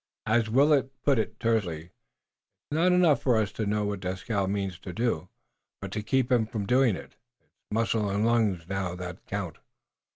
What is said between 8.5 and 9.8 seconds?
now that count."